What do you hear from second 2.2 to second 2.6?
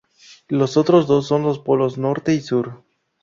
y